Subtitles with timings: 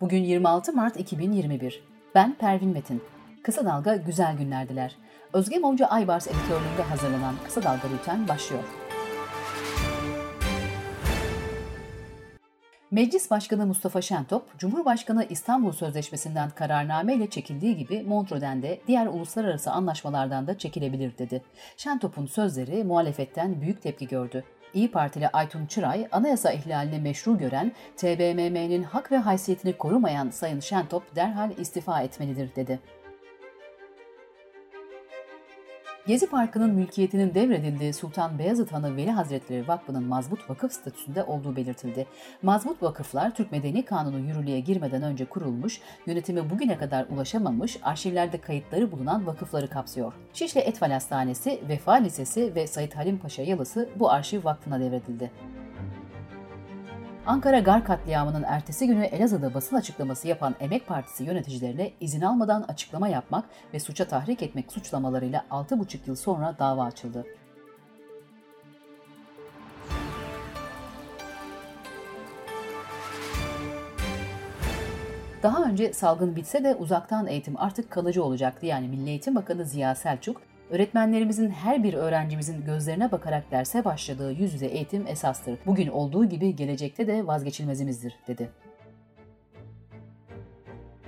[0.00, 1.82] Bugün 26 Mart 2021.
[2.14, 3.02] Ben Pervin Metin.
[3.42, 4.96] Kısa Dalga güzel günlerdiler.
[5.32, 8.62] Özge Mumcu Aybars editörlüğünde hazırlanan Kısa Dalga Bülten başlıyor.
[12.90, 19.70] Meclis Başkanı Mustafa Şentop, Cumhurbaşkanı İstanbul Sözleşmesi'nden kararname ile çekildiği gibi Montreux'den de diğer uluslararası
[19.70, 21.42] anlaşmalardan da çekilebilir dedi.
[21.76, 24.44] Şentop'un sözleri muhalefetten büyük tepki gördü.
[24.74, 31.16] İyi Partili Aytun Çıray, anayasa ihlalini meşru gören, TBMM'nin hak ve haysiyetini korumayan Sayın Şentop
[31.16, 32.78] derhal istifa etmelidir dedi.
[36.08, 42.06] Gezi Parkı'nın mülkiyetinin devredildiği Sultan Beyazıt Hanı Veli Hazretleri Vakfı'nın mazbut vakıf statüsünde olduğu belirtildi.
[42.42, 48.92] Mazbut vakıflar Türk Medeni Kanunu yürürlüğe girmeden önce kurulmuş, yönetimi bugüne kadar ulaşamamış, arşivlerde kayıtları
[48.92, 50.12] bulunan vakıfları kapsıyor.
[50.34, 55.30] Şişli Etfal Hastanesi, Vefa Lisesi ve Sayit Halim Paşa Yalısı bu arşiv vakfına devredildi.
[57.28, 63.08] Ankara Gar katliamının ertesi günü Elazığ'da basın açıklaması yapan Emek Partisi yöneticilerine izin almadan açıklama
[63.08, 67.26] yapmak ve suça tahrik etmek suçlamalarıyla 6,5 yıl sonra dava açıldı.
[75.42, 78.66] Daha önce salgın bitse de uzaktan eğitim artık kalıcı olacaktı.
[78.66, 84.54] Yani Milli Eğitim Bakanı Ziya Selçuk, Öğretmenlerimizin her bir öğrencimizin gözlerine bakarak derse başladığı yüz
[84.54, 85.58] yüze eğitim esastır.
[85.66, 88.50] Bugün olduğu gibi gelecekte de vazgeçilmezimizdir, dedi.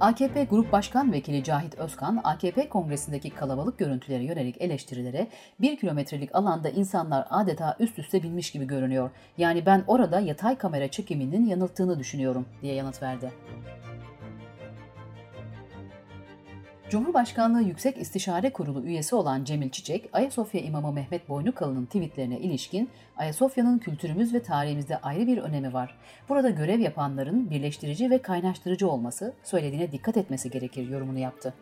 [0.00, 5.26] AKP Grup Başkan Vekili Cahit Özkan, AKP kongresindeki kalabalık görüntülere yönelik eleştirilere
[5.60, 9.10] bir kilometrelik alanda insanlar adeta üst üste binmiş gibi görünüyor.
[9.38, 13.32] Yani ben orada yatay kamera çekiminin yanılttığını düşünüyorum diye yanıt verdi.
[16.92, 23.78] Cumhurbaşkanlığı Yüksek İstişare Kurulu üyesi olan Cemil Çiçek, Ayasofya İmamı Mehmet Boynukalı'nın tweetlerine ilişkin Ayasofya'nın
[23.78, 25.94] kültürümüz ve tarihimizde ayrı bir önemi var.
[26.28, 31.54] Burada görev yapanların birleştirici ve kaynaştırıcı olması, söylediğine dikkat etmesi gerekir yorumunu yaptı.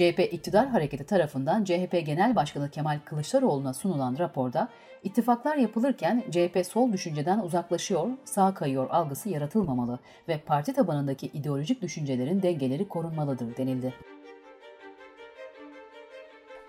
[0.00, 4.68] CHP iktidar hareketi tarafından CHP Genel Başkanı Kemal Kılıçdaroğlu'na sunulan raporda
[5.02, 12.42] ittifaklar yapılırken CHP sol düşünceden uzaklaşıyor, sağ kayıyor algısı yaratılmamalı ve parti tabanındaki ideolojik düşüncelerin
[12.42, 13.94] dengeleri korunmalıdır denildi.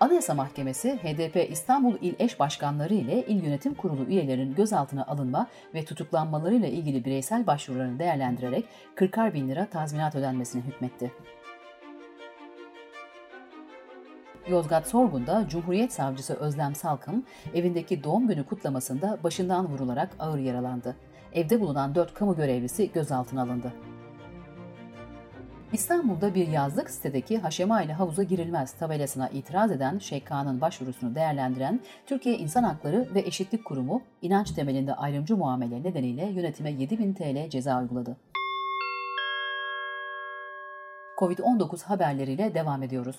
[0.00, 5.84] Anayasa Mahkemesi, HDP İstanbul İl Eş Başkanları ile İl Yönetim Kurulu üyelerinin gözaltına alınma ve
[5.84, 8.64] tutuklanmalarıyla ilgili bireysel başvurularını değerlendirerek
[8.94, 11.12] 40 bin lira tazminat ödenmesine hükmetti.
[14.48, 20.96] Yozgat Sorgun'da Cumhuriyet Savcısı Özlem Salkım evindeki doğum günü kutlamasında başından vurularak ağır yaralandı.
[21.32, 23.72] Evde bulunan dört kamu görevlisi gözaltına alındı.
[25.72, 32.38] İstanbul'da bir yazlık sitedeki haşema ile havuza girilmez tabelasına itiraz eden Şeyka'nın başvurusunu değerlendiren Türkiye
[32.38, 38.16] İnsan Hakları ve Eşitlik Kurumu inanç temelinde ayrımcı muamele nedeniyle yönetime 7000 TL ceza uyguladı.
[41.18, 43.16] Covid-19 haberleriyle devam ediyoruz.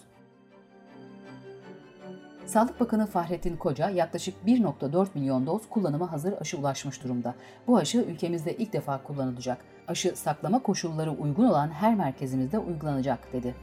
[2.53, 7.35] Sağlık Bakanı Fahrettin Koca yaklaşık 1.4 milyon doz kullanıma hazır aşı ulaşmış durumda.
[7.67, 9.57] Bu aşı ülkemizde ilk defa kullanılacak.
[9.87, 13.55] Aşı saklama koşulları uygun olan her merkezimizde uygulanacak dedi.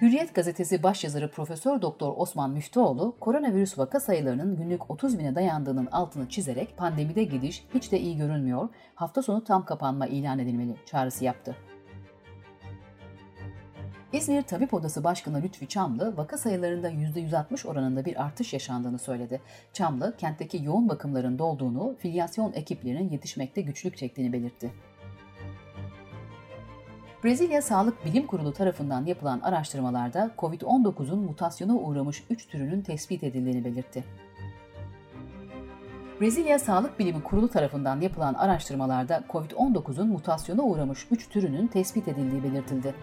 [0.00, 6.28] Hürriyet gazetesi başyazarı Profesör Doktor Osman Müftüoğlu, koronavirüs vaka sayılarının günlük 30 bine dayandığının altını
[6.28, 11.56] çizerek pandemide gidiş hiç de iyi görünmüyor, hafta sonu tam kapanma ilan edilmeli çağrısı yaptı.
[14.12, 19.40] İzmir Tabip Odası Başkanı Lütfi Çamlı, vaka sayılarında %160 oranında bir artış yaşandığını söyledi.
[19.72, 24.70] Çamlı, kentteki yoğun bakımların dolduğunu, filyasyon ekiplerinin yetişmekte güçlük çektiğini belirtti.
[27.24, 34.04] Brezilya Sağlık Bilim Kurulu tarafından yapılan araştırmalarda COVID-19'un mutasyona uğramış 3 türünün tespit edildiğini belirtti.
[36.20, 42.94] Brezilya Sağlık Bilimi Kurulu tarafından yapılan araştırmalarda COVID-19'un mutasyona uğramış 3 türünün tespit edildiği belirtildi.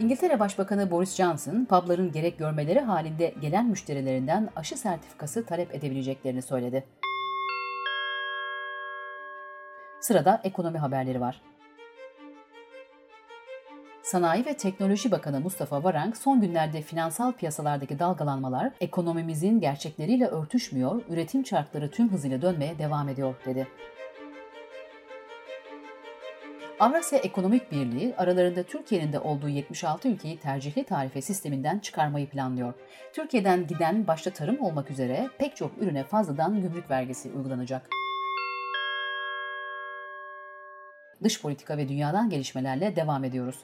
[0.00, 6.84] İngiltere Başbakanı Boris Johnson, pubların gerek görmeleri halinde gelen müşterilerinden aşı sertifikası talep edebileceklerini söyledi.
[10.00, 11.42] Sırada ekonomi haberleri var.
[14.02, 21.42] Sanayi ve Teknoloji Bakanı Mustafa Varank son günlerde finansal piyasalardaki dalgalanmalar ekonomimizin gerçekleriyle örtüşmüyor, üretim
[21.42, 23.68] çarkları tüm hızıyla dönmeye devam ediyor dedi.
[26.80, 32.74] Avrasya Ekonomik Birliği aralarında Türkiye'nin de olduğu 76 ülkeyi tercihli tarife sisteminden çıkarmayı planlıyor.
[33.12, 37.88] Türkiye'den giden başta tarım olmak üzere pek çok ürüne fazladan gümrük vergisi uygulanacak.
[41.22, 43.58] Dış politika ve dünyadan gelişmelerle devam ediyoruz.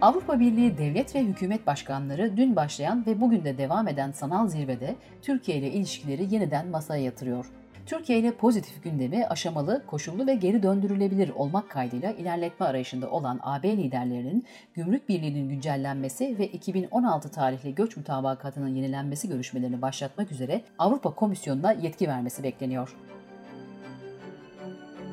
[0.00, 4.94] Avrupa Birliği devlet ve hükümet başkanları dün başlayan ve bugün de devam eden sanal zirvede
[5.22, 7.46] Türkiye ile ilişkileri yeniden masaya yatırıyor.
[7.88, 13.76] Türkiye ile pozitif gündemi aşamalı, koşullu ve geri döndürülebilir olmak kaydıyla ilerletme arayışında olan AB
[13.76, 21.72] liderlerinin Gümrük Birliği'nin güncellenmesi ve 2016 tarihli göç mutabakatının yenilenmesi görüşmelerini başlatmak üzere Avrupa Komisyonu'na
[21.72, 22.96] yetki vermesi bekleniyor.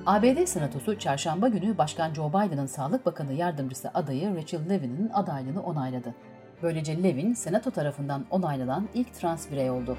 [0.05, 6.15] ABD Senatosu çarşamba günü Başkan Joe Biden'ın Sağlık Bakanı Yardımcısı adayı Rachel Levin'in adaylığını onayladı.
[6.63, 9.97] Böylece Levin, Senato tarafından onaylanan ilk trans birey oldu.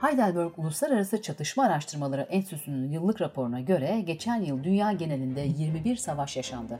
[0.00, 6.78] Heidelberg Uluslararası Çatışma Araştırmaları Enstitüsü'nün yıllık raporuna göre geçen yıl dünya genelinde 21 savaş yaşandı.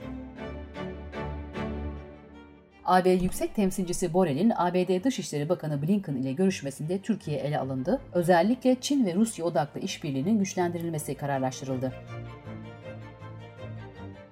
[2.85, 8.01] AB Yüksek Temsilcisi Borrell'in ABD Dışişleri Bakanı Blinken ile görüşmesinde Türkiye ele alındı.
[8.13, 11.93] Özellikle Çin ve Rusya odaklı işbirliğinin güçlendirilmesi kararlaştırıldı.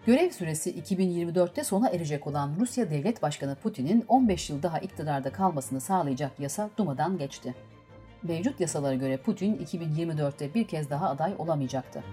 [0.06, 5.80] Görev süresi 2024'te sona erecek olan Rusya Devlet Başkanı Putin'in 15 yıl daha iktidarda kalmasını
[5.80, 7.54] sağlayacak yasa Duma'dan geçti.
[8.22, 12.04] Mevcut yasalara göre Putin 2024'te bir kez daha aday olamayacaktı.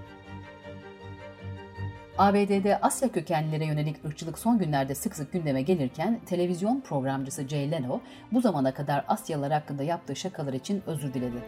[2.18, 8.02] ABD'de Asya kökenlilere yönelik ırkçılık son günlerde sık sık gündeme gelirken televizyon programcısı Jay Leno
[8.31, 11.44] bu zamana kadar Asyalılar hakkında yaptığı şakalar için özür diledi.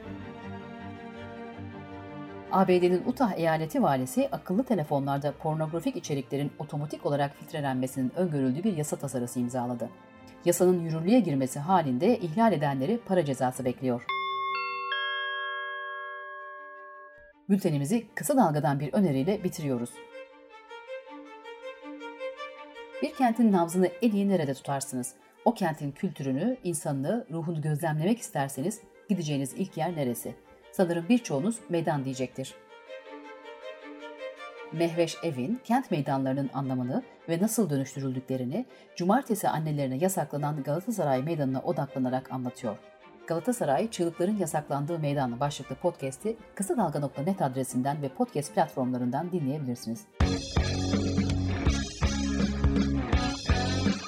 [2.51, 9.39] ABD'nin Utah eyaleti valisi akıllı telefonlarda pornografik içeriklerin otomatik olarak filtrelenmesinin öngörüldüğü bir yasa tasarısı
[9.39, 9.89] imzaladı.
[10.45, 14.16] Yasanın yürürlüğe girmesi halinde ihlal edenleri para cezası bekliyor.
[17.49, 19.89] Bültenimizi kısa dalgadan bir öneriyle bitiriyoruz.
[23.01, 25.13] Bir kentin nabzını en iyi nerede tutarsınız?
[25.45, 30.35] O kentin kültürünü, insanını, ruhunu gözlemlemek isterseniz gideceğiniz ilk yer neresi?
[30.71, 32.55] Sanırım birçoğunuz meydan diyecektir.
[34.71, 38.65] Mehveş Evin, kent meydanlarının anlamını ve nasıl dönüştürüldüklerini
[38.95, 42.77] cumartesi annelerine yasaklanan Galatasaray Meydanı'na odaklanarak anlatıyor.
[43.27, 50.05] Galatasaray Çığlıkların Yasaklandığı Meydan başlıklı podcast'i kısa dalga.net adresinden ve podcast platformlarından dinleyebilirsiniz.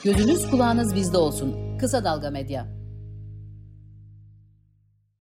[0.03, 1.77] Gözünüz kulağınız bizde olsun.
[1.77, 2.78] Kısa Dalga Medya.